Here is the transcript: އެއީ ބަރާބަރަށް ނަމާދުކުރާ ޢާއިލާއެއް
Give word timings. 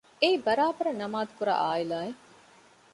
އެއީ 0.21 0.37
ބަރާބަރަށް 0.45 0.99
ނަމާދުކުރާ 1.01 1.53
ޢާއިލާއެއް 1.61 2.19